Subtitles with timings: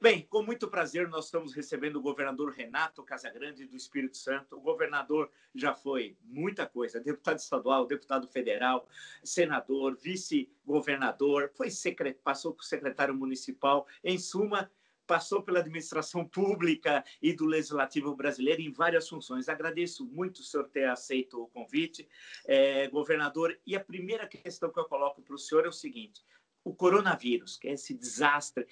[0.00, 4.56] Bem, com muito prazer, nós estamos recebendo o governador Renato Casagrande do Espírito Santo.
[4.56, 8.88] O governador já foi muita coisa: deputado estadual, deputado federal,
[9.22, 12.18] senador, vice-governador, foi secret...
[12.22, 13.86] passou por secretário municipal.
[14.02, 14.70] Em suma,
[15.06, 19.48] passou pela administração pública e do legislativo brasileiro em várias funções.
[19.48, 22.08] Agradeço muito o senhor ter aceito o convite,
[22.46, 23.58] é, governador.
[23.66, 26.22] E a primeira questão que eu coloco para o senhor é o seguinte:
[26.64, 28.66] o coronavírus, que é esse desastre,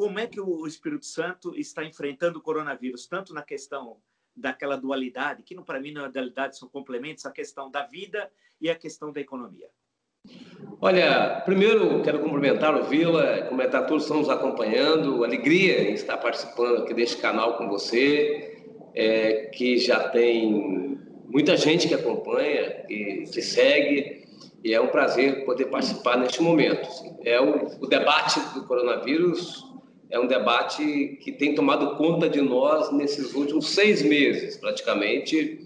[0.00, 3.98] como é que o Espírito Santo está enfrentando o coronavírus, tanto na questão
[4.34, 8.70] daquela dualidade, que para mim não é dualidade, são complementos, a questão da vida e
[8.70, 9.68] a questão da economia.
[10.80, 16.82] Olha, primeiro quero cumprimentar o Vila, comentar todos estão nos acompanhando, alegria em estar participando
[16.82, 18.58] aqui deste canal com você,
[18.94, 24.26] é, que já tem muita gente que acompanha, que, que segue,
[24.64, 26.88] e é um prazer poder participar neste momento.
[27.22, 29.68] É o, o debate do coronavírus
[30.10, 35.60] é um debate que tem tomado conta de nós nesses últimos seis meses, praticamente.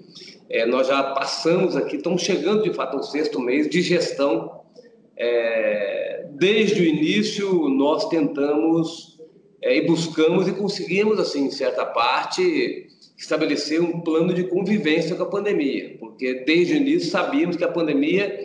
[0.51, 4.61] É, nós já passamos aqui, estamos chegando de fato ao sexto mês de gestão.
[5.17, 9.19] É, desde o início, nós tentamos
[9.62, 15.23] é, e buscamos e conseguimos, assim, em certa parte, estabelecer um plano de convivência com
[15.23, 18.39] a pandemia, porque desde o início sabíamos que a pandemia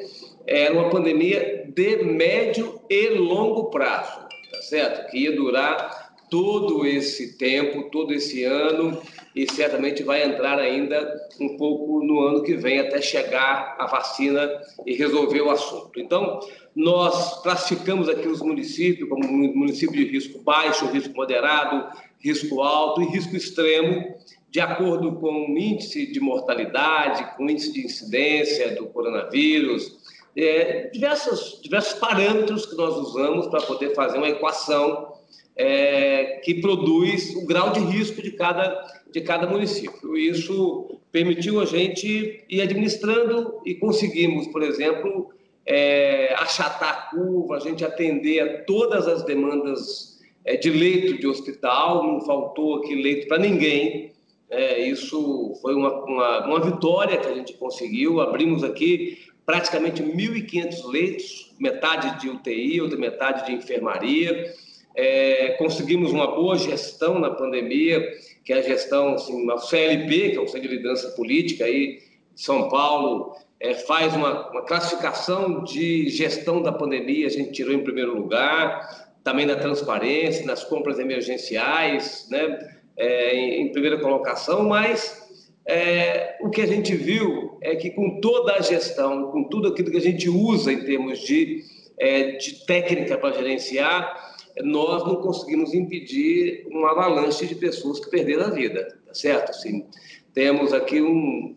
[0.48, 4.29] era uma pandemia de médio e longo prazo
[4.70, 5.10] certo?
[5.10, 9.02] Que ia durar todo esse tempo, todo esse ano
[9.36, 14.50] e certamente vai entrar ainda um pouco no ano que vem até chegar a vacina
[14.86, 16.00] e resolver o assunto.
[16.00, 16.40] Então,
[16.76, 21.88] nós classificamos aqui os municípios como município de risco baixo, risco moderado,
[22.20, 24.16] risco alto e risco extremo,
[24.52, 29.99] de acordo com o índice de mortalidade, com o índice de incidência do coronavírus,
[30.36, 35.14] é, diversos, diversos parâmetros que nós usamos para poder fazer uma equação
[35.56, 40.18] é, que produz o grau de risco de cada, de cada município.
[40.18, 45.30] Isso permitiu a gente ir administrando e conseguimos, por exemplo,
[45.66, 51.28] é, achatar a curva, a gente atender a todas as demandas é, de leito de
[51.28, 54.14] hospital, não faltou aqui leito para ninguém.
[54.50, 58.20] É, isso foi uma, uma, uma vitória que a gente conseguiu.
[58.20, 59.18] Abrimos aqui
[59.50, 64.54] praticamente 1.500 leitos, metade de UTI, outra metade de enfermaria.
[64.96, 68.00] É, conseguimos uma boa gestão na pandemia,
[68.46, 71.98] que é a gestão, assim, a CLP, que é o Centro de Liderança Política aí
[72.36, 77.74] de São Paulo, é, faz uma, uma classificação de gestão da pandemia, a gente tirou
[77.74, 84.70] em primeiro lugar, também na transparência, nas compras emergenciais, né, é, em, em primeira colocação,
[84.70, 85.28] mas
[85.70, 89.92] é, o que a gente viu é que com toda a gestão, com tudo aquilo
[89.92, 91.64] que a gente usa em termos de,
[92.00, 98.46] é, de técnica para gerenciar, nós não conseguimos impedir um avalanche de pessoas que perderam
[98.46, 99.52] a vida, tá certo?
[99.52, 99.86] Assim,
[100.34, 101.56] temos aqui um.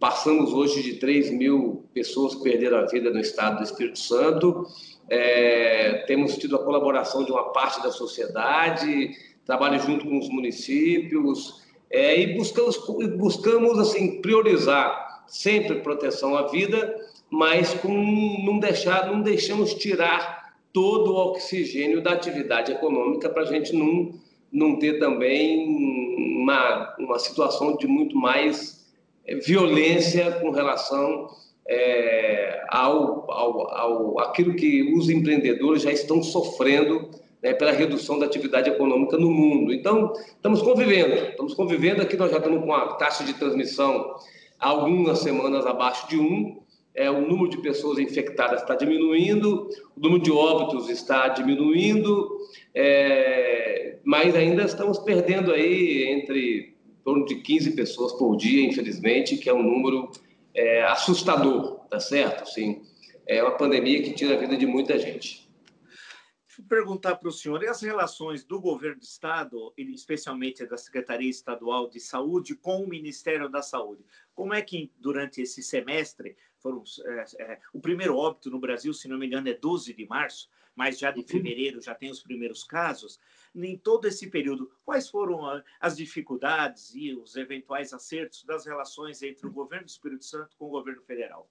[0.00, 4.66] Passamos hoje de 3 mil pessoas que perderam a vida no estado do Espírito Santo,
[5.08, 9.10] é, temos tido a colaboração de uma parte da sociedade,
[9.44, 11.62] trabalho junto com os municípios,
[11.92, 12.78] é, e buscamos,
[13.18, 16.98] buscamos assim priorizar sempre proteção à vida,
[17.30, 17.92] mas com
[18.44, 24.14] não deixar, não deixamos tirar todo o oxigênio da atividade econômica para a gente não,
[24.50, 25.66] não ter também
[26.42, 28.86] uma, uma situação de muito mais
[29.26, 31.28] é, violência com relação
[31.68, 37.10] é, ao, ao, ao aquilo que os empreendedores já estão sofrendo
[37.42, 39.72] né, pela redução da atividade econômica no mundo.
[39.72, 44.14] Então, estamos convivendo, estamos convivendo aqui, nós já estamos com a taxa de transmissão
[44.58, 46.62] algumas semanas abaixo de 1,
[46.94, 52.38] é, o número de pessoas infectadas está diminuindo, o número de óbitos está diminuindo,
[52.72, 59.36] é, mas ainda estamos perdendo aí entre em torno de 15 pessoas por dia, infelizmente,
[59.36, 60.10] que é um número
[60.54, 62.48] é, assustador, tá certo?
[62.48, 62.82] Sim,
[63.26, 65.41] é uma pandemia que tira a vida de muita gente
[66.68, 71.88] perguntar para o senhor, e as relações do governo do Estado, especialmente da Secretaria Estadual
[71.88, 74.04] de Saúde, com o Ministério da Saúde?
[74.34, 79.08] Como é que, durante esse semestre, foram, é, é, o primeiro óbito no Brasil, se
[79.08, 81.26] não me engano, é 12 de março, mas já de uhum.
[81.26, 83.18] fevereiro já tem os primeiros casos.
[83.54, 89.46] Em todo esse período, quais foram as dificuldades e os eventuais acertos das relações entre
[89.46, 91.50] o governo do Espírito Santo com o governo federal?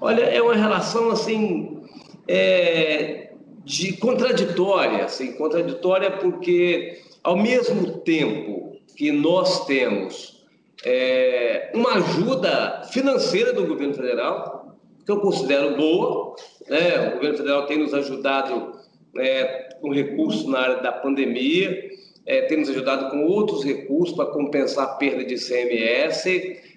[0.00, 1.82] Olha, é uma relação assim
[2.26, 3.34] é,
[3.68, 10.42] de contraditória, assim, contraditória porque ao mesmo tempo que nós temos
[10.82, 14.74] é, uma ajuda financeira do governo federal,
[15.04, 16.34] que eu considero boa,
[16.66, 17.10] né?
[17.10, 18.72] o governo federal tem nos ajudado
[19.18, 21.90] é, com recursos na área da pandemia,
[22.24, 26.24] é, temos ajudado com outros recursos para compensar a perda de CMS.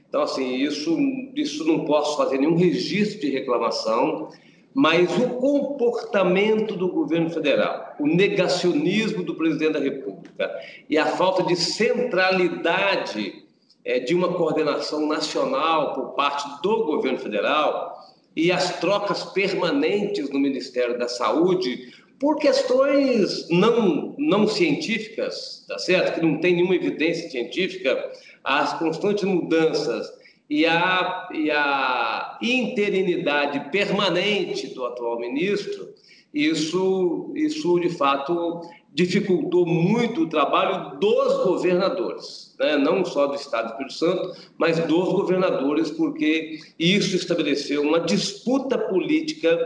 [0.10, 0.98] Então, assim, isso,
[1.36, 4.30] isso não posso fazer nenhum registro de reclamação,
[4.74, 10.50] mas o comportamento do governo federal, o negacionismo do presidente da República
[10.90, 13.44] e a falta de centralidade
[13.84, 18.00] é, de uma coordenação nacional por parte do governo federal
[18.36, 26.16] e as trocas permanentes no Ministério da Saúde por questões não, não científicas, tá certo?
[26.16, 28.12] Que não tem nenhuma evidência científica,
[28.44, 30.21] as constantes mudanças
[30.52, 35.94] e a, e a interinidade permanente do atual ministro,
[36.34, 38.60] isso, isso de fato
[38.94, 42.76] dificultou muito o trabalho dos governadores, né?
[42.76, 48.78] não só do Estado do Espírito Santo, mas dos governadores, porque isso estabeleceu uma disputa
[48.78, 49.58] política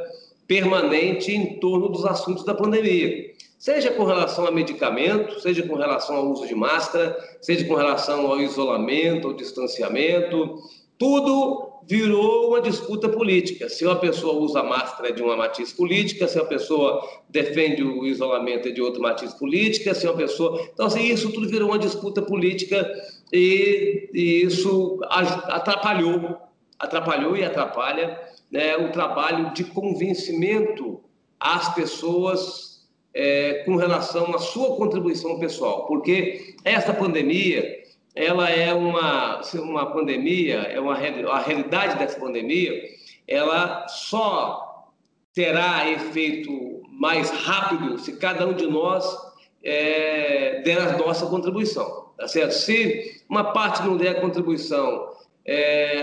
[0.46, 3.34] permanente em torno dos assuntos da pandemia.
[3.57, 8.28] Seja com relação a medicamento, seja com relação ao uso de máscara, seja com relação
[8.28, 10.60] ao isolamento, ao distanciamento,
[10.98, 13.69] tudo virou uma disputa política.
[13.69, 18.06] Se uma pessoa usa máscara é de uma matiz política, se uma pessoa defende o
[18.06, 20.68] isolamento é de outra matiz política, se uma pessoa.
[20.74, 22.90] Então, assim, isso tudo virou uma disputa política
[23.31, 26.38] e, e isso atrapalhou,
[26.80, 28.19] atrapalhou e atrapalha
[28.51, 31.00] né, o trabalho de convencimento
[31.40, 32.75] às pessoas
[33.15, 40.56] é, com relação à sua contribuição pessoal, porque esta pandemia ela é uma, uma pandemia,
[40.62, 42.71] é uma a realidade dessa pandemia,
[43.27, 44.85] ela só
[45.33, 49.06] terá efeito mais rápido se cada um de nós
[49.63, 52.51] é, der a nossa contribuição, tá certo?
[52.51, 55.14] Se uma parte não der a contribuição
[55.45, 56.01] é,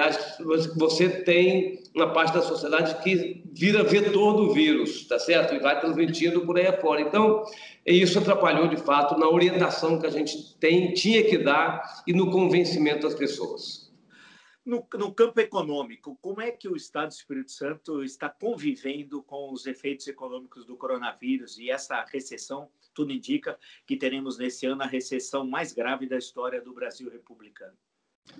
[0.77, 5.55] você tem uma parte da sociedade que vira vetor do vírus, tá certo?
[5.55, 7.01] E vai transmitindo por aí afora.
[7.01, 7.45] Então,
[7.85, 12.31] isso atrapalhou, de fato, na orientação que a gente tem, tinha que dar e no
[12.31, 13.93] convencimento das pessoas.
[14.65, 19.53] No, no, campo econômico, como é que o Estado do Espírito Santo está convivendo com
[19.53, 22.71] os efeitos econômicos do coronavírus e essa recessão?
[22.95, 27.77] Tudo indica que teremos nesse ano a recessão mais grave da história do Brasil republicano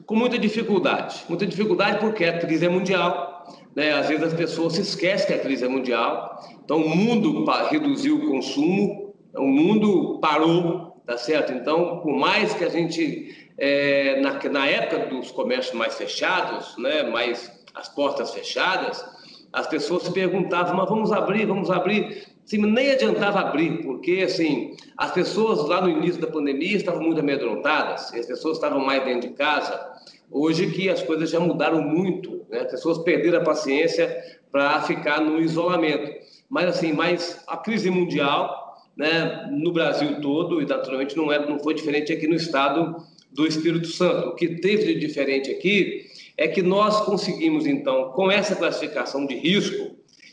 [0.07, 1.25] com muita dificuldade.
[1.29, 3.47] Muita dificuldade porque a crise é mundial.
[3.75, 3.93] Né?
[3.93, 6.41] Às vezes as pessoas se esquecem que a crise é mundial.
[6.65, 11.53] Então o mundo reduziu o consumo, o mundo parou, tá certo?
[11.53, 17.05] Então, por mais que a gente, é, na, na época dos comércios mais fechados, né,
[17.05, 19.05] mais as portas fechadas,
[19.53, 22.27] as pessoas se perguntavam, mas vamos abrir, vamos abrir.
[22.45, 27.21] Sim, nem adiantava abrir, porque assim, as pessoas lá no início da pandemia estavam muito
[27.21, 29.93] amedrontadas, as pessoas estavam mais dentro de casa.
[30.31, 32.61] Hoje que as coisas já mudaram muito, né?
[32.61, 36.11] as pessoas perderam a paciência para ficar no isolamento.
[36.49, 41.59] Mas assim, mas a crise mundial, né, no Brasil todo e naturalmente não é, não
[41.59, 42.97] foi diferente aqui no estado
[43.31, 44.29] do Espírito Santo.
[44.29, 46.07] O que teve de diferente aqui
[46.37, 49.92] é que nós conseguimos então, com essa classificação de risco,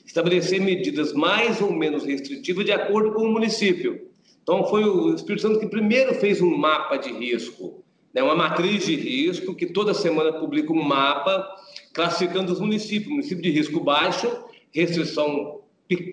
[0.10, 4.10] estabelecer medidas mais ou menos restritivas de acordo com o município.
[4.42, 8.88] Então, foi o Espírito Santo que primeiro fez um mapa de risco, né, uma matriz
[8.88, 11.48] de risco, que toda semana publica um mapa
[11.94, 14.28] classificando os municípios: município de risco baixo,
[14.74, 15.60] restrição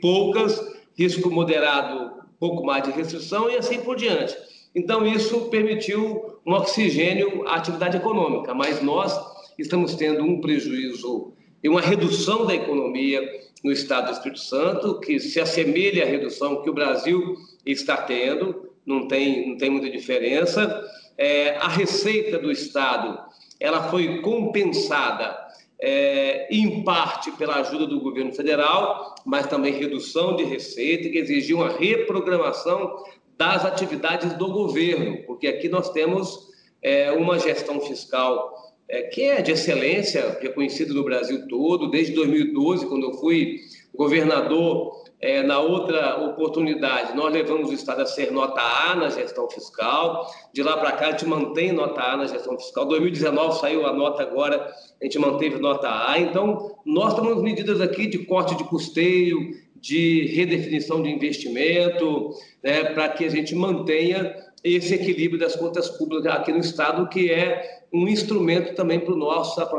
[0.03, 0.61] poucas,
[0.95, 4.37] risco moderado, pouco mais de restrição e assim por diante.
[4.75, 9.19] Então, isso permitiu um oxigênio à atividade econômica, mas nós
[9.59, 11.33] estamos tendo um prejuízo
[11.63, 13.23] e uma redução da economia
[13.63, 18.71] no estado do Espírito Santo, que se assemelha à redução que o Brasil está tendo,
[18.85, 20.85] não tem, não tem muita diferença.
[21.19, 23.19] É, a receita do Estado
[23.59, 25.37] ela foi compensada
[25.81, 31.59] é, em parte pela ajuda do governo federal, mas também redução de receita, que exigiu
[31.59, 33.05] uma reprogramação
[33.37, 36.49] das atividades do governo, porque aqui nós temos
[36.83, 42.87] é, uma gestão fiscal é, que é de excelência, reconhecido no Brasil todo, desde 2012,
[42.87, 43.61] quando eu fui
[43.95, 49.49] governador, é, na outra oportunidade, nós levamos o Estado a ser nota A na gestão
[49.49, 53.87] fiscal, de lá para cá a gente mantém nota A na gestão fiscal, 2019 saiu
[53.87, 58.55] a nota agora, a gente manteve nota A, então nós tomamos medidas aqui de corte
[58.57, 59.38] de custeio,
[59.81, 62.31] de redefinição de investimento,
[62.62, 67.31] né, para que a gente mantenha esse equilíbrio das contas públicas aqui no Estado, que
[67.31, 69.14] é um instrumento também para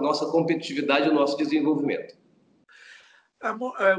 [0.02, 2.16] nossa competitividade e nosso desenvolvimento.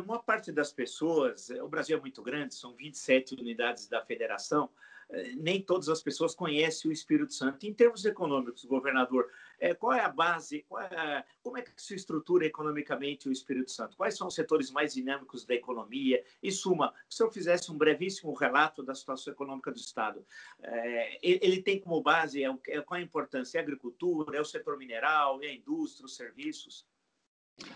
[0.05, 4.98] Uma parte das pessoas, o Brasil é muito grande, são 27 unidades da federação, eh,
[5.37, 7.67] nem todas as pessoas conhecem o Espírito Santo.
[7.67, 12.45] Em termos econômicos, governador, eh, qual é a base, é, como é que se estrutura
[12.45, 13.97] economicamente o Espírito Santo?
[13.97, 16.23] Quais são os setores mais dinâmicos da economia?
[16.43, 20.25] Em suma, se eu fizesse um brevíssimo relato da situação econômica do Estado,
[20.63, 23.59] é, ele tem como base é, qual a importância?
[23.59, 26.87] É a agricultura, é o setor mineral, é a indústria, os serviços?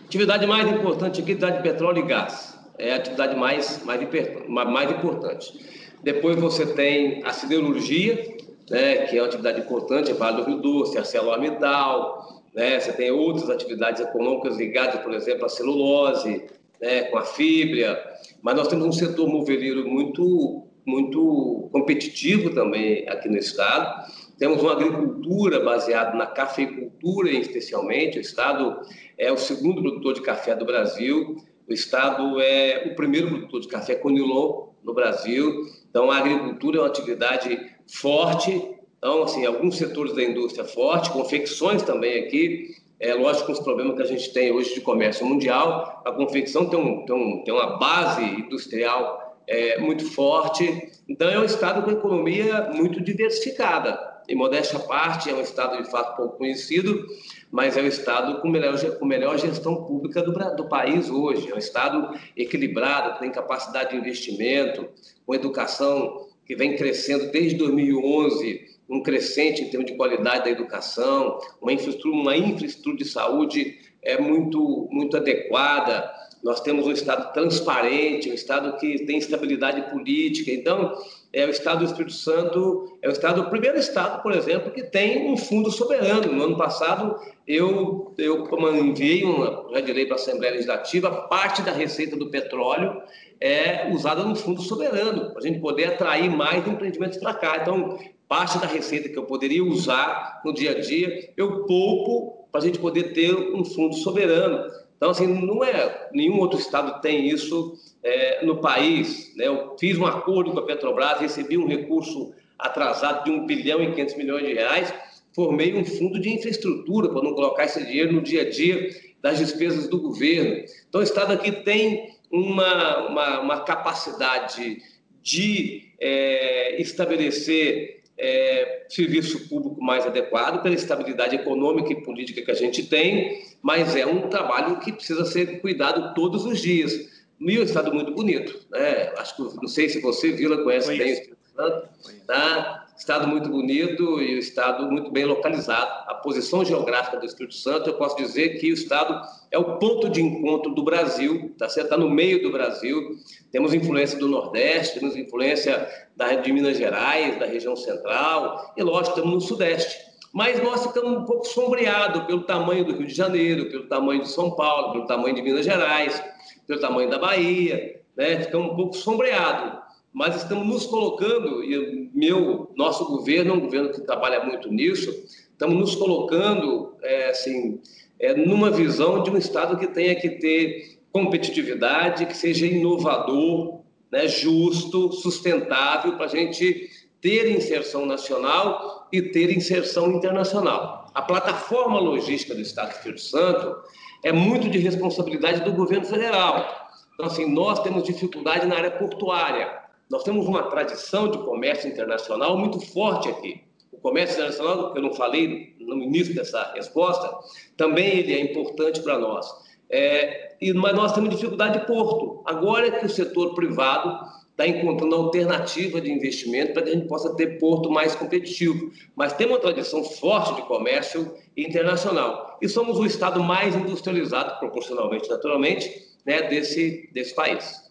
[0.05, 2.59] Atividade mais importante aqui é a atividade de petróleo e gás.
[2.77, 4.01] É a atividade mais, mais,
[4.47, 5.92] mais importante.
[6.03, 8.35] Depois você tem a siderurgia,
[8.69, 13.09] né, que é uma atividade importante, é Vale do Rio Doce, ArcelorMittal, né, você tem
[13.09, 16.43] outras atividades econômicas ligadas, por exemplo, à celulose,
[16.81, 18.01] né, com a fibra,
[18.41, 24.11] mas nós temos um setor moveleiro muito, muito competitivo também aqui no estado.
[24.37, 28.17] Temos uma agricultura baseada na cafeicultura, especialmente.
[28.17, 28.81] O estado
[29.17, 31.37] é o segundo produtor de café do Brasil.
[31.69, 35.65] O estado é o primeiro produtor de café conilon no Brasil.
[35.93, 38.49] Então, a agricultura é uma atividade forte.
[38.97, 42.71] Então, assim, alguns setores da indústria forte, confecções também aqui.
[42.99, 46.79] É lógico, os problemas que a gente tem hoje de comércio mundial, a confecção tem,
[46.79, 50.89] um, tem, um, tem uma base industrial é, muito forte.
[51.07, 55.81] Então, é um estado com economia muito diversificada em modéstia à parte, é um estado
[55.81, 57.05] de fato pouco conhecido,
[57.51, 61.51] mas é o estado com melhor, com melhor gestão pública do, do país hoje.
[61.51, 64.87] É um estado equilibrado, tem capacidade de investimento,
[65.25, 71.39] com educação que vem crescendo desde 2011, um crescente em termos de qualidade da educação,
[71.61, 76.11] uma infraestrutura, uma infraestrutura de saúde é muito, muito adequada.
[76.43, 80.51] Nós temos um Estado transparente, um Estado que tem estabilidade política.
[80.51, 80.93] Então,
[81.33, 84.83] é o Estado do Espírito Santo, é o Estado, o primeiro Estado, por exemplo, que
[84.83, 86.31] tem um fundo soberano.
[86.31, 91.63] No ano passado, eu, eu enviei um projeto de lei para a Assembleia Legislativa, parte
[91.63, 93.01] da receita do petróleo
[93.41, 97.57] é usada no fundo soberano, para a gente poder atrair mais empreendimentos para cá.
[97.61, 97.97] Então,
[98.27, 102.63] parte da receita que eu poderia usar no dia a dia, eu poupo para a
[102.63, 104.71] gente poder ter um fundo soberano.
[105.03, 109.35] Então, assim, não é nenhum outro estado tem isso é, no país.
[109.35, 109.47] Né?
[109.47, 113.91] Eu fiz um acordo com a Petrobras, recebi um recurso atrasado de 1 bilhão e
[113.91, 114.93] 500 milhões de reais,
[115.35, 119.39] formei um fundo de infraestrutura para não colocar esse dinheiro no dia a dia das
[119.39, 120.63] despesas do governo.
[120.87, 124.77] Então, o Estado aqui tem uma, uma, uma capacidade
[125.21, 132.55] de é, estabelecer é, serviço público mais adequado pela estabilidade econômica e política que a
[132.55, 137.11] gente tem, mas é um trabalho que precisa ser cuidado todos os dias.
[137.39, 139.11] E um estado muito bonito, né?
[139.17, 141.03] Acho que não sei se você, Vila, conhece Conheço.
[141.03, 141.89] bem o Espírito Santo,
[142.25, 142.82] tá?
[142.95, 145.89] Estado muito bonito e o estado muito bem localizado.
[146.07, 149.19] A posição geográfica do Espírito Santo, eu posso dizer que o estado
[149.51, 151.87] é o ponto de encontro do Brasil, tá certo?
[151.87, 153.17] Está no meio do Brasil.
[153.51, 159.17] Temos influência do Nordeste, temos influência da, de Minas Gerais, da região central e, lógico,
[159.17, 159.97] estamos no Sudeste.
[160.31, 164.29] Mas nós ficamos um pouco sombreados pelo tamanho do Rio de Janeiro, pelo tamanho de
[164.29, 166.23] São Paulo, pelo tamanho de Minas Gerais,
[166.67, 168.41] pelo tamanho da Bahia, né?
[168.41, 169.83] Ficamos um pouco sombreados
[170.13, 175.09] mas estamos nos colocando, e meu, nosso governo é um governo que trabalha muito nisso,
[175.51, 177.81] estamos nos colocando, é, assim,
[178.19, 184.27] é, numa visão de um Estado que tenha que ter competitividade, que seja inovador, né,
[184.27, 186.89] justo, sustentável, para a gente
[187.19, 191.09] ter inserção nacional e ter inserção internacional.
[191.13, 193.75] A plataforma logística do Estado do Espírito Santo
[194.23, 196.65] é muito de responsabilidade do governo federal.
[197.13, 199.82] Então, assim, nós temos dificuldade na área portuária.
[200.13, 203.63] Nós temos uma tradição de comércio internacional muito forte aqui.
[203.91, 207.35] O comércio internacional, que eu não falei no início dessa resposta,
[207.75, 209.51] também ele é importante para nós.
[209.89, 212.43] É, mas nós temos dificuldade de porto.
[212.45, 217.07] Agora é que o setor privado está encontrando alternativa de investimento para que a gente
[217.07, 218.91] possa ter porto mais competitivo.
[219.15, 222.59] Mas temos uma tradição forte de comércio internacional.
[222.61, 225.89] E somos o estado mais industrializado, proporcionalmente, naturalmente,
[226.23, 227.82] né, desse, desse país.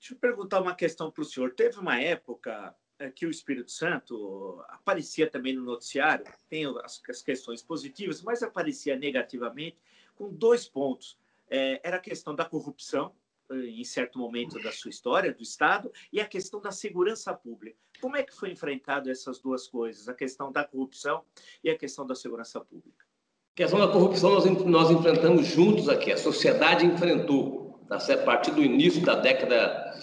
[0.00, 1.52] Deixa eu perguntar uma questão para o senhor.
[1.52, 7.62] Teve uma época é, que o Espírito Santo aparecia também no noticiário, tem as, questões
[7.62, 9.76] positivas, mas aparecia negativamente
[10.16, 11.18] com dois pontos.
[11.50, 13.14] É, era a questão da corrupção,
[13.50, 17.76] eh, em certo momento da sua história, do Estado, e a questão da segurança pública.
[18.00, 21.24] Como é que foi enfrentado essas duas coisas, a questão da corrupção
[21.62, 23.04] e a questão da segurança pública?
[23.52, 28.62] A questão da corrupção nós, nós enfrentamos juntos aqui, a sociedade enfrentou a partir do
[28.62, 29.94] início da década,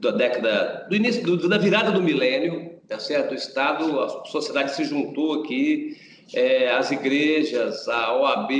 [0.00, 3.32] da década, do início do, da virada do milênio, tá certo?
[3.32, 5.96] O Estado, a sociedade se juntou aqui,
[6.34, 8.50] é, as igrejas, a OAB,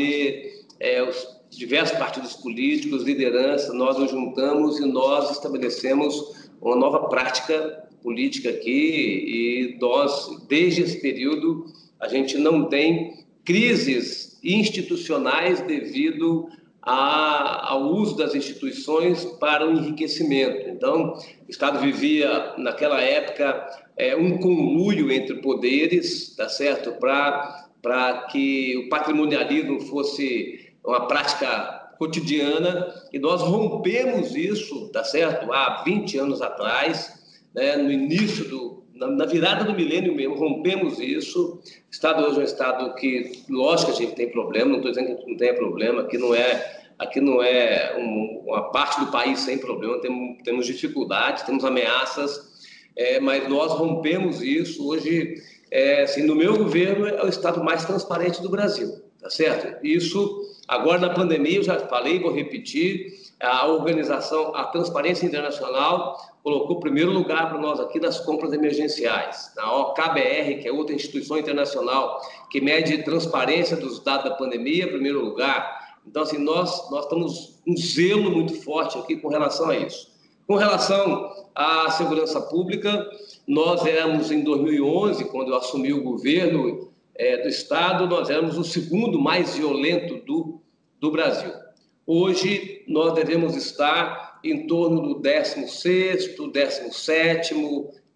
[0.79, 7.85] é, os diversos partidos políticos, liderança, nós nos juntamos e nós estabelecemos uma nova prática
[8.03, 11.67] política aqui e nós, desde esse período,
[11.99, 16.49] a gente não tem crises institucionais devido
[16.87, 20.71] a, ao uso das instituições para o enriquecimento.
[20.71, 23.67] Então, o Estado vivia, naquela época,
[23.97, 26.93] é, um conluio entre poderes, tá certo?
[26.93, 35.53] Para que o patrimonialismo fosse uma prática cotidiana e nós rompemos isso, tá certo?
[35.53, 37.16] Há 20 anos atrás,
[37.57, 41.61] né, no início do na, virada do milênio mesmo, rompemos isso.
[41.61, 45.07] O Estado hoje é um Estado que, lógico a gente tem problema, não estou dizendo
[45.07, 49.01] que a gente não tenha problema, aqui não é, aqui não é um, uma parte
[49.01, 52.57] do país sem problema, temos, temos dificuldades, temos ameaças,
[52.97, 54.89] é, mas nós rompemos isso.
[54.89, 55.35] Hoje,
[55.71, 59.85] é, assim, no meu governo, é o Estado mais transparente do Brasil, tá certo?
[59.85, 66.81] Isso, agora na pandemia, eu já falei, vou repetir, a organização, a Transparência Internacional colocou
[66.81, 69.53] primeiro lugar para nós aqui nas compras emergenciais.
[69.57, 75.23] Na OKBR, que é outra instituição internacional que mede transparência dos dados da pandemia, primeiro
[75.23, 75.99] lugar.
[76.07, 80.15] Então, assim, nós, nós estamos um zelo muito forte aqui com relação a isso.
[80.47, 83.07] Com relação à segurança pública,
[83.47, 88.65] nós éramos em 2011, quando eu assumi o governo é, do Estado, nós éramos o
[88.65, 90.61] segundo mais violento do,
[91.01, 91.66] do Brasil.
[92.07, 97.55] Hoje, nós devemos estar em torno do 16, 17,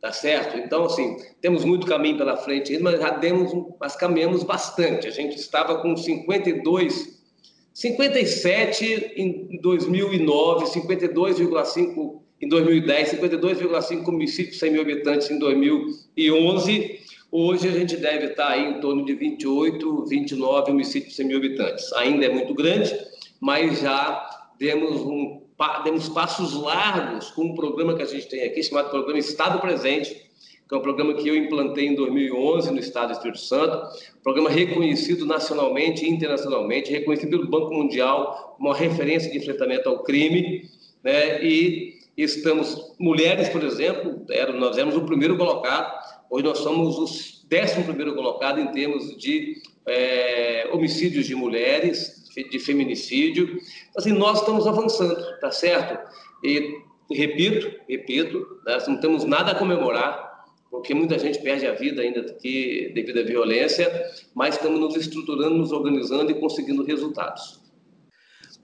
[0.01, 0.59] tá certo?
[0.59, 5.09] Então, assim, temos muito caminho pela frente, mas já demos, mas caminhamos bastante.
[5.09, 7.21] A gente estava com 52,
[7.75, 17.01] 57 em 2009, 52,5 em 2010, 52,5 homicídios 100 mil habitantes em 2011.
[17.33, 21.93] Hoje a gente deve estar em torno de 28, 29 homicídios 100 mil habitantes.
[21.93, 22.97] Ainda é muito grande,
[23.41, 24.29] mas já
[24.59, 25.43] demos, um,
[25.83, 30.29] demos passos largos com um programa que a gente tem aqui, chamado Programa Estado Presente,
[30.69, 33.89] que é um programa que eu implantei em 2011 no Estado do Espírito Santo,
[34.23, 40.05] programa reconhecido nacionalmente e internacionalmente, reconhecido pelo Banco Mundial como uma referência de enfrentamento ao
[40.05, 40.69] crime,
[41.03, 41.43] né?
[41.43, 44.25] e estamos, mulheres, por exemplo,
[44.59, 45.93] nós éramos o primeiro colocado,
[46.31, 49.57] hoje nós somos o décimo primeiro colocado em termos de
[49.87, 53.59] é, homicídios de mulheres, de feminicídio.
[53.97, 55.99] Assim, nós estamos avançando, tá certo?
[56.43, 62.03] E repito, repito, nós não temos nada a comemorar, porque muita gente perde a vida
[62.03, 63.91] ainda aqui devido à violência,
[64.35, 67.61] mas estamos nos estruturando, nos organizando e conseguindo resultados.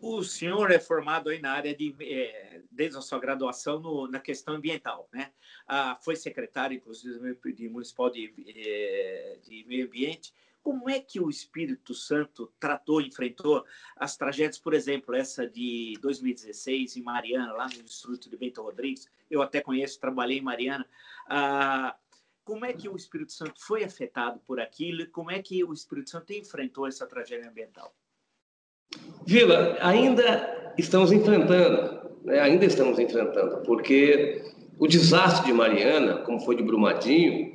[0.01, 4.21] O senhor é formado aí na área de, é, desde a sua graduação no, na
[4.21, 5.31] questão ambiental, né?
[5.67, 10.33] Ah, foi secretário, inclusive, de municipal de, é, de meio ambiente
[10.67, 16.97] como é que o Espírito Santo tratou, enfrentou as tragédias, por exemplo, essa de 2016
[16.97, 19.09] em Mariana, lá no Distrito de Bento Rodrigues?
[19.31, 20.85] Eu até conheço, trabalhei em Mariana.
[21.29, 21.95] Ah,
[22.43, 25.73] como é que o Espírito Santo foi afetado por aquilo e como é que o
[25.73, 27.95] Espírito Santo enfrentou essa tragédia ambiental?
[29.25, 32.41] Vila, ainda estamos enfrentando, né?
[32.41, 34.43] ainda estamos enfrentando, porque
[34.81, 37.46] o desastre de Mariana, como foi de Brumadinho,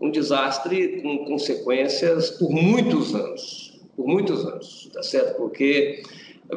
[0.00, 5.36] um desastre com consequências por muitos anos, por muitos anos, tá certo?
[5.36, 6.02] Porque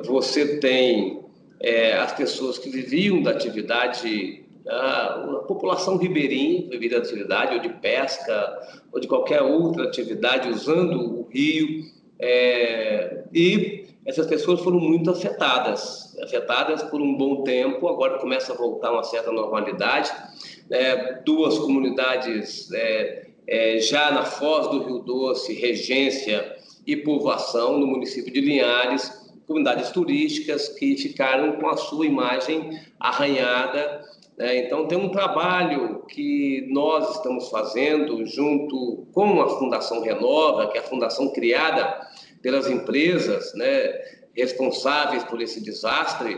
[0.06, 1.20] você tem
[1.60, 7.62] é, as pessoas que viviam da atividade, a, a população ribeirinha vivia da atividade, ou
[7.62, 11.86] de pesca, ou de qualquer outra atividade usando o rio,
[12.20, 18.56] é, e essas pessoas foram muito afetadas, afetadas por um bom tempo, agora começa a
[18.56, 20.12] voltar uma certa normalidade.
[20.70, 27.88] É, duas comunidades é, é, já na foz do Rio Doce, regência e povoação no
[27.88, 34.04] município de Linhares, comunidades turísticas que ficaram com a sua imagem arranhada.
[34.38, 34.66] Né?
[34.66, 40.82] Então, tem um trabalho que nós estamos fazendo junto com a Fundação Renova, que é
[40.82, 42.08] a fundação criada
[42.42, 43.94] pelas empresas né,
[44.36, 46.38] responsáveis por esse desastre,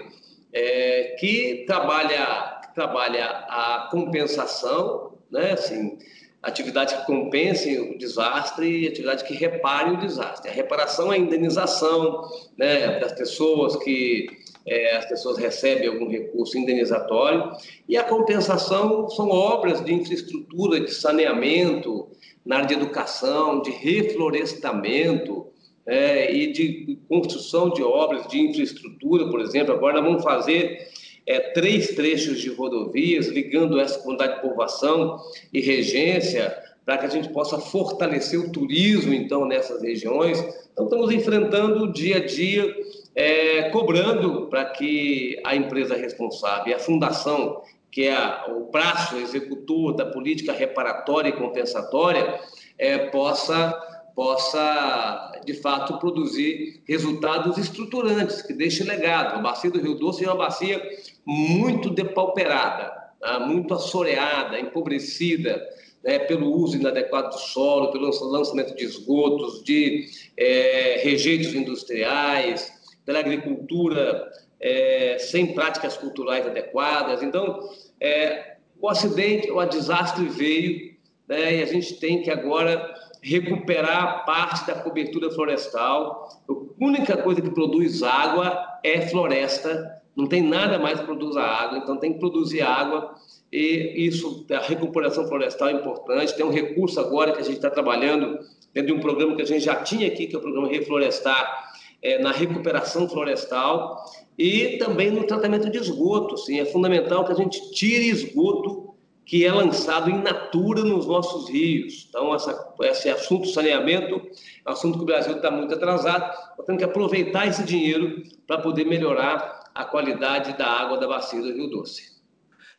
[0.54, 5.98] é, que trabalha, trabalha a compensação, né, assim,
[6.44, 10.52] atividades que compensem o desastre e atividades que reparem o desastre.
[10.52, 14.28] A reparação é a indenização né, das pessoas que
[14.68, 17.52] é, as pessoas recebem algum recurso indenizatório
[17.88, 22.08] e a compensação são obras de infraestrutura, de saneamento,
[22.46, 25.48] na área de educação, de reflorestamento
[25.88, 29.74] é, e de construção de obras de infraestrutura, por exemplo.
[29.74, 30.88] Agora vamos fazer
[31.26, 35.20] é, três trechos de rodovias ligando essa comunidade de povoação
[35.54, 40.40] e regência para que a gente possa fortalecer o turismo, então, nessas regiões.
[40.72, 42.72] Então, estamos enfrentando dia a dia,
[43.16, 47.62] é, cobrando para que a empresa responsável, a fundação
[47.96, 48.18] que é
[48.50, 52.42] o braço executor da política reparatória e compensatória,
[52.78, 53.74] é, possa,
[54.16, 59.36] possa, de fato, produzir resultados estruturantes, que deixem legado.
[59.36, 60.82] A bacia do Rio Doce é uma bacia
[61.26, 63.42] muito depauperada, tá?
[63.42, 65.62] muito assoreada, empobrecida,
[66.02, 70.06] né, pelo uso inadequado do solo, pelo lançamento de esgotos, de
[70.38, 72.72] é, rejeitos industriais,
[73.06, 77.22] pela agricultura é, sem práticas culturais adequadas.
[77.22, 77.60] Então,
[78.00, 80.96] é, o acidente, o desastre veio
[81.28, 82.94] né, e a gente tem que agora
[83.26, 86.30] recuperar parte da cobertura florestal.
[86.48, 91.80] A única coisa que produz água é floresta, não tem nada mais que produza água,
[91.80, 93.16] então tem que produzir água
[93.52, 96.36] e isso, a recuperação florestal é importante.
[96.36, 98.40] Tem um recurso agora que a gente está trabalhando
[98.74, 101.74] dentro de um programa que a gente já tinha aqui, que é o programa Reflorestar,
[102.02, 103.98] é, na recuperação florestal
[104.38, 106.38] e também no tratamento de esgoto.
[106.38, 108.95] Sim, é fundamental que a gente tire esgoto
[109.26, 112.06] que é lançado in natura nos nossos rios.
[112.08, 114.16] Então, essa, esse assunto saneamento
[114.64, 116.24] é um assunto que o Brasil está muito atrasado.
[116.58, 121.42] Nós temos que aproveitar esse dinheiro para poder melhorar a qualidade da água da bacia
[121.42, 122.16] do Rio Doce.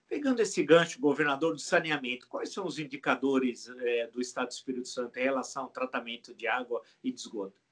[0.08, 4.86] Pegando esse gancho, governador do saneamento, quais são os indicadores é, do Estado do Espírito
[4.86, 7.65] Santo em relação ao tratamento de água e de esgoto?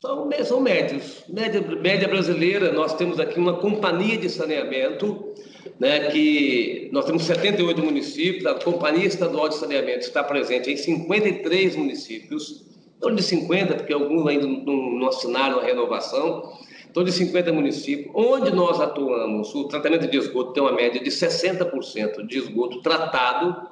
[0.00, 1.24] São, são médios.
[1.28, 5.34] Média, média brasileira, nós temos aqui uma companhia de saneamento,
[5.78, 11.74] né, que nós temos 78 municípios, a Companhia Estadual de Saneamento está presente em 53
[11.74, 12.64] municípios,
[13.02, 16.52] não de 50, porque alguns ainda não, não assinaram a renovação,
[16.88, 21.10] então, de 50 municípios, onde nós atuamos, o tratamento de esgoto tem uma média de
[21.10, 23.68] 60% de esgoto tratado,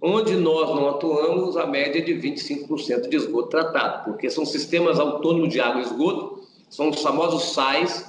[0.00, 4.98] onde nós não atuamos, a média é de 25% de esgoto tratado, porque são sistemas
[4.98, 8.04] autônomos de água e esgoto, são os famosos SAIs,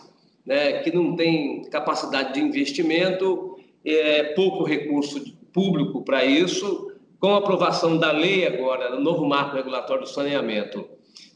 [0.45, 5.23] né, que não têm capacidade de investimento, é, pouco recurso
[5.53, 10.85] público para isso, com a aprovação da lei agora, do novo marco regulatório do saneamento,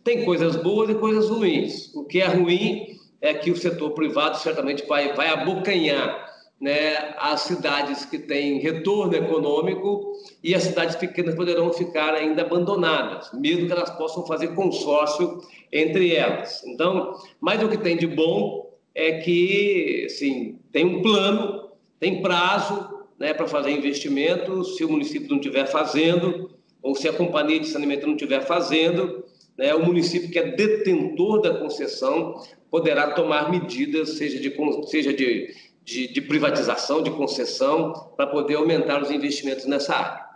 [0.03, 1.93] tem coisas boas e coisas ruins.
[1.95, 6.30] O que é ruim é que o setor privado certamente vai, vai abocanhar
[6.61, 13.31] né, as cidades que têm retorno econômico e as cidades pequenas poderão ficar ainda abandonadas,
[13.33, 16.63] mesmo que elas possam fazer consórcio entre elas.
[16.67, 23.07] Então, mais o que tem de bom é que assim, tem um plano, tem prazo
[23.17, 26.51] né, para fazer investimento, se o município não estiver fazendo,
[26.83, 29.23] ou se a companhia de saneamento não estiver fazendo,
[29.57, 34.55] né, o município que é detentor da concessão poderá tomar medidas, seja de,
[34.87, 40.31] seja de, de, de privatização, de concessão, para poder aumentar os investimentos nessa área.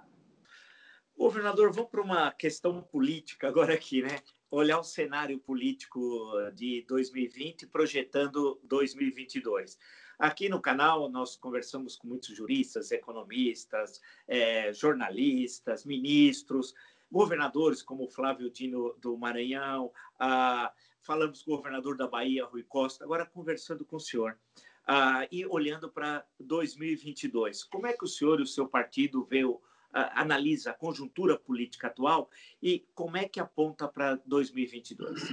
[1.17, 4.19] Governador, vamos para uma questão política agora aqui, né?
[4.51, 6.01] Olhar o cenário político
[6.53, 9.77] de 2020 projetando 2022.
[10.19, 16.73] Aqui no canal nós conversamos com muitos juristas, economistas, é, jornalistas, ministros,
[17.11, 19.91] governadores como Flávio Dino do Maranhão,
[21.01, 24.37] falamos com o governador da Bahia, Rui Costa, agora conversando com o senhor.
[24.87, 29.41] Ah, e olhando para 2022, como é que o senhor e o seu partido vê,
[29.91, 32.29] ah, analisa a conjuntura política atual
[32.61, 35.23] e como é que aponta para 2022?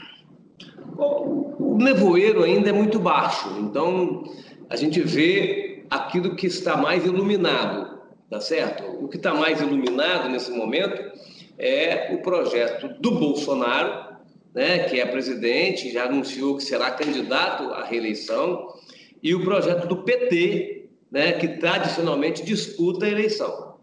[0.94, 4.24] Bom, o nevoeiro ainda é muito baixo, então
[4.70, 8.84] a gente vê aquilo que está mais iluminado, tá certo?
[9.04, 11.12] O que está mais iluminado nesse momento
[11.58, 14.16] é o projeto do Bolsonaro,
[14.54, 18.68] né, que é presidente, já anunciou que será candidato à reeleição,
[19.22, 23.76] e o projeto do PT, né, que tradicionalmente disputa a eleição.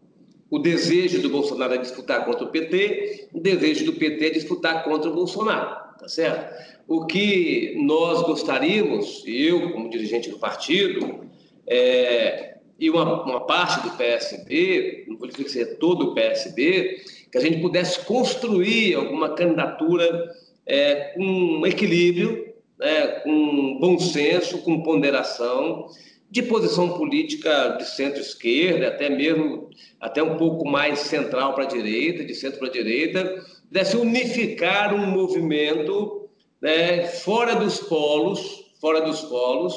[0.49, 4.84] O desejo do Bolsonaro é disputar contra o PT, o desejo do PT é disputar
[4.84, 6.54] contra o Bolsonaro, tá certo?
[6.88, 11.21] O que nós gostaríamos, eu como dirigente do partido,
[11.67, 17.04] é, e uma, uma parte do PSB, não vou dizer que seja todo o PSB,
[17.32, 20.34] que a gente pudesse construir alguma candidatura
[20.65, 22.48] é, com equilíbrio,
[22.79, 25.87] né, com bom senso, com ponderação,
[26.31, 32.23] de posição política de centro-esquerda, até mesmo até um pouco mais central para a direita,
[32.23, 36.29] de centro para a direita, pudesse unificar um movimento
[36.61, 39.75] né, fora dos polos, fora dos polos,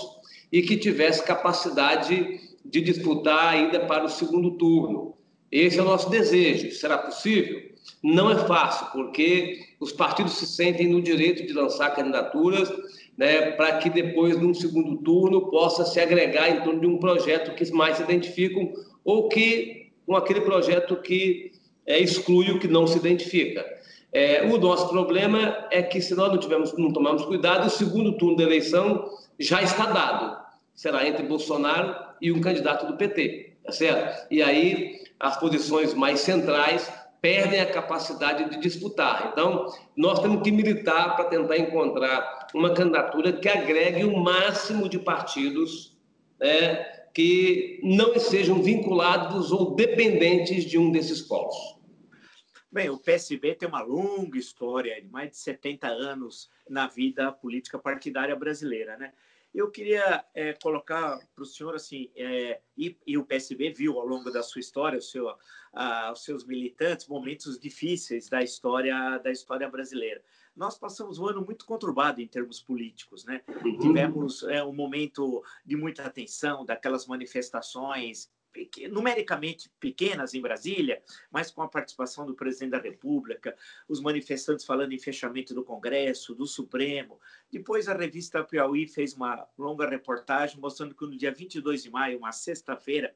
[0.53, 5.17] e que tivesse capacidade de disputar ainda para o segundo turno.
[5.51, 6.71] Esse é o nosso desejo.
[6.73, 7.72] Será possível?
[8.03, 12.73] Não é fácil, porque os partidos se sentem no direito de lançar candidaturas
[13.17, 17.55] né, para que depois, num segundo turno, possa se agregar em torno de um projeto
[17.55, 18.73] que mais se identificam
[19.05, 21.53] ou que com aquele projeto que
[21.87, 23.65] é, exclui o que não se identifica.
[24.13, 28.17] É, o nosso problema é que, se nós não, tivermos, não tomarmos cuidado, o segundo
[28.19, 30.43] turno da eleição já está dado.
[30.75, 34.27] Será entre Bolsonaro e um candidato do PT, tá certo?
[34.31, 39.31] E aí as posições mais centrais perdem a capacidade de disputar.
[39.33, 44.99] Então, nós temos que militar para tentar encontrar uma candidatura que agregue o máximo de
[44.99, 45.97] partidos
[46.41, 46.75] né,
[47.15, 51.81] que não sejam vinculados ou dependentes de um desses polos.
[52.71, 58.35] Bem, o PSB tem uma longa história, mais de 70 anos na vida política partidária
[58.35, 59.13] brasileira, né?
[59.55, 64.07] Eu queria é, colocar para o senhor assim, é, e, e, o PSB viu ao
[64.07, 65.29] longo da sua história, o seu,
[65.75, 70.23] a, os seus militantes, momentos difíceis da história da história brasileira.
[70.57, 73.43] Nós passamos um ano muito conturbado em termos políticos, né?
[73.65, 73.79] Uhum.
[73.79, 78.31] Tivemos é, um momento de muita atenção, daquelas manifestações
[78.91, 83.57] numericamente pequenas em Brasília, mas com a participação do presidente da República,
[83.89, 87.21] os manifestantes falando em fechamento do Congresso, do Supremo.
[87.51, 92.19] Depois a revista Piauí fez uma longa reportagem mostrando que no dia 22 de maio,
[92.19, 93.15] uma sexta-feira,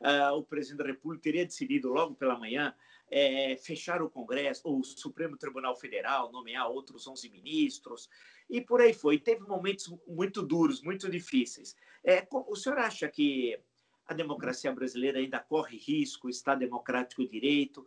[0.00, 2.74] uh, o presidente da República teria decidido logo pela manhã
[3.10, 8.08] é, fechar o Congresso, ou o Supremo Tribunal Federal, nomear outros 11 ministros,
[8.48, 9.18] e por aí foi.
[9.18, 11.76] Teve momentos muito duros, muito difíceis.
[12.04, 13.58] É, o senhor acha que
[14.06, 17.86] a democracia brasileira ainda corre risco, está democrático o direito.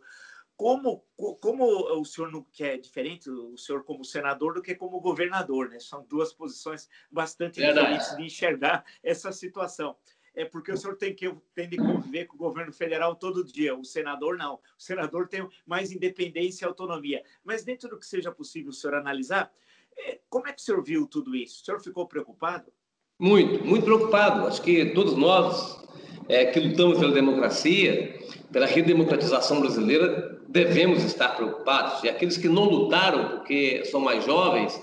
[0.56, 1.02] Como,
[1.40, 1.64] como
[1.98, 5.80] o senhor não quer diferente, o senhor como senador do que como governador, né?
[5.80, 9.96] São duas posições bastante diferentes de enxergar essa situação.
[10.34, 13.74] É porque o senhor tem que tem de conviver com o governo federal todo dia.
[13.74, 14.56] O senador não.
[14.56, 17.24] O senador tem mais independência e autonomia.
[17.42, 19.50] Mas dentro do que seja possível o senhor analisar,
[19.96, 21.62] é, como é que o senhor viu tudo isso?
[21.62, 22.70] O senhor ficou preocupado?
[23.18, 24.46] Muito, muito preocupado.
[24.46, 25.89] Acho que todos nós
[26.30, 28.14] é, que lutamos pela democracia,
[28.52, 32.04] pela redemocratização brasileira, devemos estar preocupados.
[32.04, 34.80] E aqueles que não lutaram, porque são mais jovens,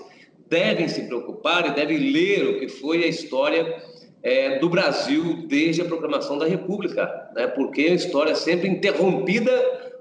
[0.48, 3.82] devem se preocupar e devem ler o que foi a história
[4.22, 7.46] é, do Brasil desde a proclamação da República, né?
[7.46, 9.50] porque a história é sempre interrompida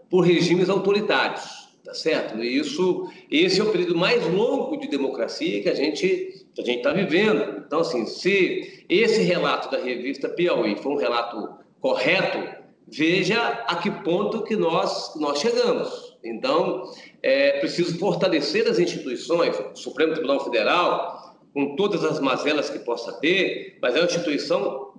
[0.09, 2.43] por regimes autoritários, tá certo?
[2.43, 6.79] E isso, esse é o período mais longo de democracia que a gente a gente
[6.79, 7.63] está vivendo.
[7.65, 13.91] Então, assim, se esse relato da revista Piauí foi um relato correto, veja a que
[13.91, 16.17] ponto que nós, nós chegamos.
[16.23, 22.79] Então, é preciso fortalecer as instituições, o Supremo Tribunal Federal, com todas as mazelas que
[22.79, 24.93] possa ter, mas é uma instituição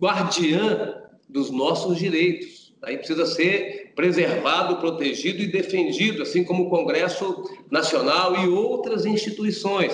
[0.00, 2.63] guardiã dos nossos direitos.
[2.86, 9.92] Aí precisa ser preservado, protegido e defendido, assim como o Congresso Nacional e outras instituições.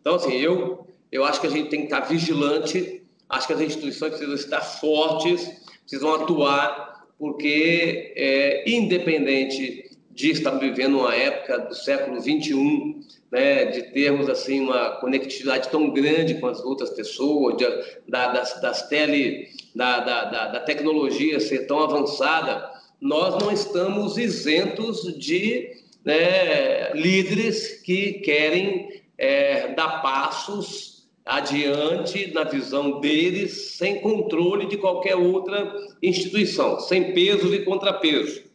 [0.00, 3.60] Então, assim, eu, eu acho que a gente tem que estar vigilante, acho que as
[3.60, 5.48] instituições precisam estar fortes,
[5.82, 9.89] precisam atuar, porque é, independente
[10.20, 12.96] de estarmos vivendo uma época do século XXI,
[13.32, 17.64] né, de termos assim uma conectividade tão grande com as outras pessoas, de,
[18.08, 25.02] da, das, das tele, da, da, da tecnologia ser tão avançada, nós não estamos isentos
[25.18, 25.70] de
[26.04, 35.16] né, líderes que querem é, dar passos adiante na visão deles, sem controle de qualquer
[35.16, 38.49] outra instituição, sem pesos e contrapesos.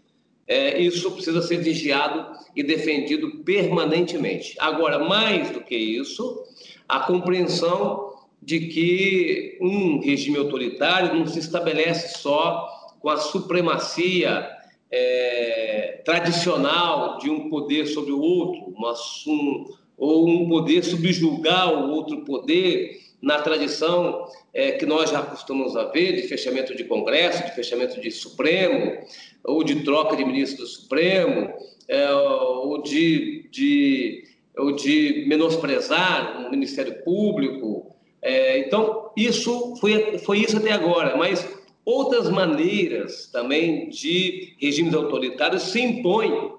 [0.47, 4.55] É, isso precisa ser vigiado e defendido permanentemente.
[4.59, 6.43] Agora, mais do que isso,
[6.87, 14.47] a compreensão de que um regime autoritário não se estabelece só com a supremacia
[14.91, 18.93] é, tradicional de um poder sobre o outro, uma,
[19.27, 19.65] um,
[19.97, 25.85] ou um poder subjugar o outro poder na tradição é, que nós já costumamos a
[25.85, 29.03] ver de fechamento de Congresso, de fechamento de Supremo,
[29.47, 31.53] ou de troca de ministro do Supremo,
[31.87, 34.23] é, ou, de, de,
[34.57, 37.95] ou de menosprezar o Ministério Público.
[38.21, 41.47] É, então, isso foi, foi isso até agora, mas
[41.85, 46.53] outras maneiras também de regimes autoritários se impõem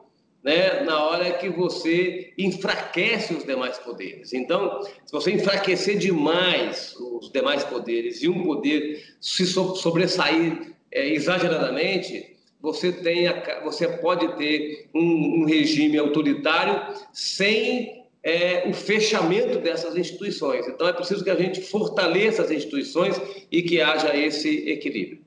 [0.44, 4.32] né, na hora que você enfraquece os demais poderes.
[4.32, 12.35] Então, se você enfraquecer demais os demais poderes e um poder se sobressair é, exageradamente,
[12.66, 19.96] você, tem a, você pode ter um, um regime autoritário sem é, o fechamento dessas
[19.96, 20.66] instituições.
[20.66, 23.14] Então, é preciso que a gente fortaleça as instituições
[23.52, 25.24] e que haja esse equilíbrio.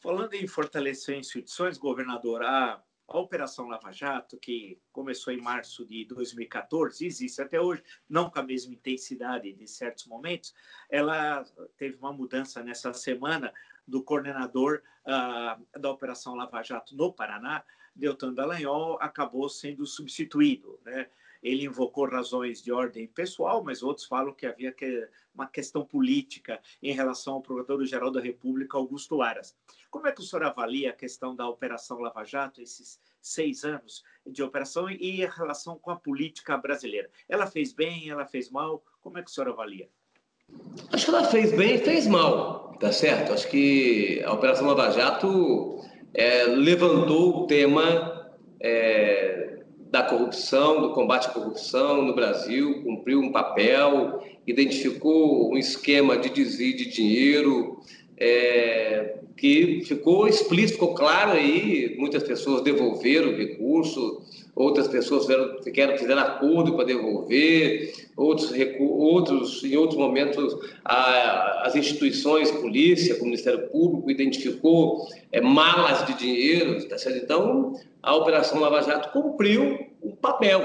[0.00, 6.04] Falando em fortalecer instituições, governador, a a Operação Lava Jato, que começou em março de
[6.04, 10.54] 2014, existe até hoje, não com a mesma intensidade de certos momentos,
[10.88, 11.44] ela
[11.76, 13.52] teve uma mudança nessa semana
[13.86, 17.64] do coordenador uh, da Operação Lava Jato no Paraná,
[17.96, 20.78] Deltan Dallagnol, acabou sendo substituído.
[20.84, 21.08] Né?
[21.42, 26.60] ele invocou razões de ordem pessoal, mas outros falam que havia que, uma questão política
[26.82, 29.56] em relação ao Procurador-Geral da República, Augusto Aras.
[29.90, 34.04] Como é que o senhor avalia a questão da Operação Lava Jato, esses seis anos
[34.24, 37.10] de operação, e a relação com a política brasileira?
[37.28, 38.84] Ela fez bem, ela fez mal?
[39.00, 39.88] Como é que o senhor avalia?
[40.92, 43.32] Acho que ela fez bem e fez mal, tá certo?
[43.32, 45.80] Acho que a Operação Lava Jato
[46.14, 53.32] é, levantou o tema é, da corrupção, do combate à corrupção no Brasil, cumpriu um
[53.32, 57.80] papel, identificou um esquema de desvio de dinheiro
[58.16, 64.20] é, que ficou explícito, ficou claro aí, muitas pessoas devolveram o recurso,
[64.54, 72.50] outras pessoas fizeram, fizeram, acordo para devolver, outros, outros em outros momentos a, as instituições,
[72.50, 77.24] polícia, o Ministério Público identificou é, malas de dinheiro, tá certo?
[77.24, 77.72] Então
[78.02, 80.62] a Operação Lava Jato cumpriu um papel,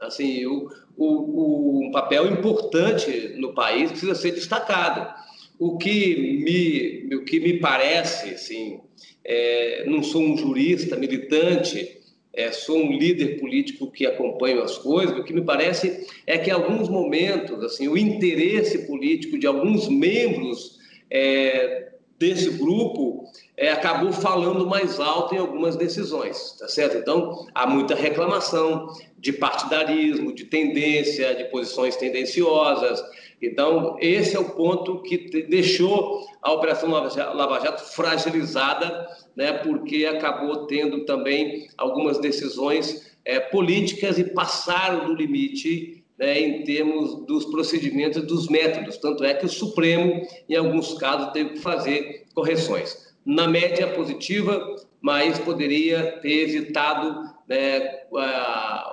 [0.00, 5.27] assim, o, o, o, um papel importante no país precisa ser destacado.
[5.58, 8.80] O que me, o que me parece, assim,
[9.24, 11.98] é, não sou um jurista militante,
[12.32, 16.50] é, sou um líder político que acompanho as coisas, o que me parece é que
[16.50, 20.78] em alguns momentos, assim, o interesse político de alguns membros
[21.10, 23.24] é, desse grupo
[23.58, 26.96] é, acabou falando mais alto em algumas decisões, tá certo?
[26.96, 28.86] Então, há muita reclamação
[29.18, 33.02] de partidarismo, de tendência, de posições tendenciosas.
[33.42, 40.68] Então, esse é o ponto que deixou a Operação Lava Jato fragilizada, né, porque acabou
[40.68, 48.18] tendo também algumas decisões é, políticas e passaram do limite né, em termos dos procedimentos
[48.22, 48.98] e dos métodos.
[48.98, 53.07] Tanto é que o Supremo, em alguns casos, teve que fazer correções.
[53.28, 58.06] Na média positiva, mas poderia ter evitado né,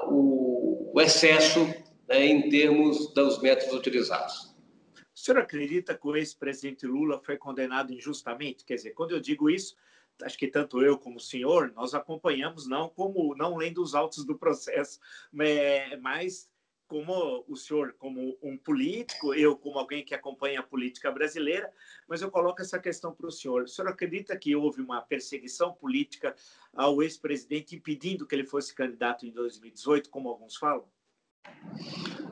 [0.09, 1.61] o, excesso
[2.05, 4.53] né, em termos dos métodos utilizados.
[5.15, 8.65] O senhor acredita que o ex-presidente Lula foi condenado injustamente?
[8.65, 9.73] Quer dizer, quando eu digo isso,
[10.21, 14.25] acho que tanto eu como o senhor, nós acompanhamos não como não lendo os autos
[14.25, 14.99] do processo,
[15.31, 16.49] mas
[16.87, 21.71] como o senhor como um político, eu como alguém que acompanha a política brasileira,
[22.07, 23.63] mas eu coloco essa questão para o senhor.
[23.63, 26.35] O senhor acredita que houve uma perseguição política
[26.73, 30.85] ao ex-presidente impedindo que ele fosse candidato em 2018, como alguns falam?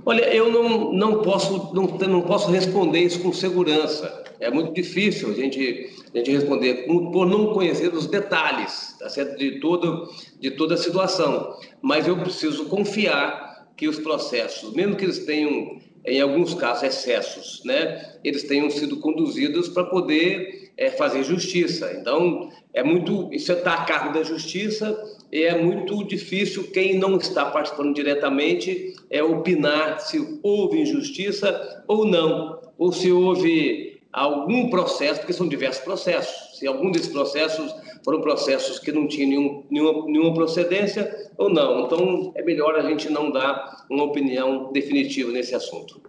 [0.05, 4.23] Olha, eu não, não, posso, não, não posso responder isso com segurança.
[4.39, 9.37] É muito difícil a gente, a gente responder por não conhecer os detalhes tá certo?
[9.37, 11.57] De, todo, de toda a situação.
[11.81, 17.61] Mas eu preciso confiar que os processos, mesmo que eles tenham, em alguns casos, excessos,
[17.65, 18.17] né?
[18.23, 21.95] eles tenham sido conduzidos para poder é, fazer justiça.
[21.99, 24.97] Então, é muito, isso está a cargo da justiça
[25.31, 32.05] e é muito difícil quem não está participando diretamente é opinar se houve injustiça ou
[32.05, 36.59] não, ou se houve algum processo, porque são diversos processos.
[36.59, 37.73] Se algum desses processos
[38.03, 41.85] foram processos que não tinham nenhum, nenhuma, nenhuma procedência ou não.
[41.85, 46.01] Então, é melhor a gente não dar uma opinião definitiva nesse assunto.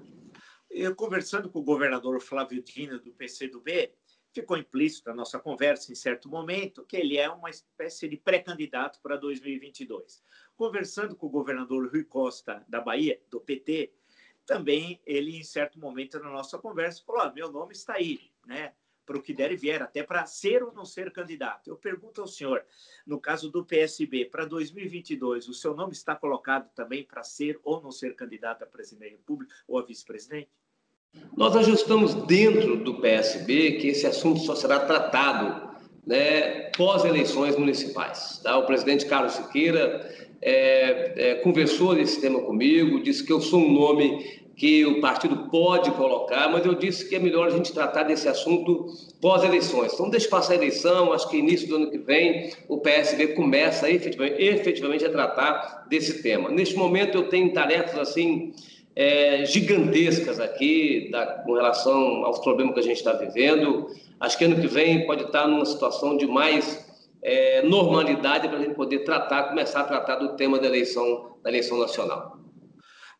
[0.71, 3.93] Eu, conversando com o governador Flávio Dino, do PCdoB,
[4.35, 8.99] ficou implícito na nossa conversa, em certo momento, que ele é uma espécie de pré-candidato
[9.01, 10.21] para 2022.
[10.57, 13.93] Conversando com o governador Rui Costa, da Bahia, do PT,
[14.46, 18.72] também ele, em certo momento na nossa conversa, falou: ah, meu nome está aí, né?
[19.07, 21.68] Para o que der e vier, até para ser ou não ser candidato.
[21.68, 22.64] Eu pergunto ao senhor,
[23.07, 27.83] no caso do PSB, para 2022, o seu nome está colocado também para ser ou
[27.83, 30.48] não ser candidato a presidente da República ou a vice-presidente?
[31.37, 35.74] Nós ajustamos dentro do PSB que esse assunto só será tratado
[36.07, 38.38] né, pós-eleições municipais.
[38.42, 38.59] Tá?
[38.59, 43.73] O presidente Carlos Siqueira é, é, conversou desse tema comigo, disse que eu sou um
[43.73, 48.05] nome que o partido pode colocar, mas eu disse que é melhor a gente tratar
[48.05, 48.87] desse assunto
[49.20, 49.92] pós-eleições.
[49.92, 53.90] Então, deixa passar a eleição, acho que início do ano que vem o PSB começa
[53.90, 56.51] efetivamente, efetivamente a tratar desse tema.
[56.51, 58.53] Neste momento, eu tenho tarefas assim
[58.94, 63.88] é, gigantescas aqui da, com relação aos problemas que a gente está vivendo.
[64.20, 66.84] Acho que ano que vem pode estar numa situação de mais
[67.25, 71.49] é, normalidade para a gente poder tratar, começar a tratar do tema da eleição, da
[71.49, 72.39] eleição nacional.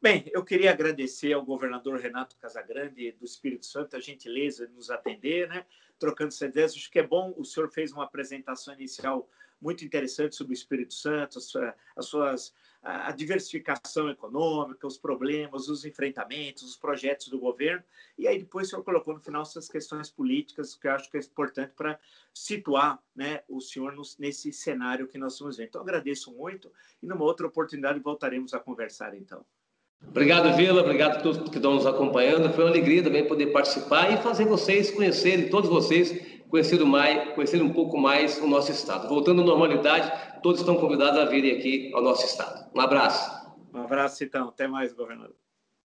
[0.01, 4.91] Bem, eu queria agradecer ao governador Renato Casagrande do Espírito Santo a gentileza de nos
[4.91, 5.65] atender, né?
[5.99, 6.77] Trocando essa.
[6.77, 9.27] Acho que é bom, o senhor fez uma apresentação inicial
[9.59, 11.39] muito interessante sobre o Espírito Santo,
[11.97, 17.83] as suas a diversificação econômica, os problemas, os enfrentamentos, os projetos do governo.
[18.19, 21.17] E aí depois o senhor colocou no final essas questões políticas, que eu acho que
[21.17, 21.99] é importante para
[22.35, 25.69] situar né, o senhor nesse cenário que nós estamos vendo.
[25.69, 26.71] Então, agradeço muito
[27.03, 29.45] e numa outra oportunidade voltaremos a conversar, então.
[30.07, 30.83] Obrigado, Vila.
[30.83, 32.53] Obrigado a todos que estão nos acompanhando.
[32.53, 37.67] Foi uma alegria também poder participar e fazer vocês conhecerem, todos vocês, conhecerem, mais, conhecerem
[37.67, 39.09] um pouco mais o nosso estado.
[39.09, 42.71] Voltando à normalidade, todos estão convidados a virem aqui ao nosso estado.
[42.73, 43.29] Um abraço.
[43.75, 44.51] Um abraço, então.
[44.51, 45.44] Até mais, governador.